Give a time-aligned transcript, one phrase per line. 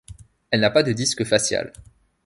[0.49, 1.71] Elle n'a pas de disque facial.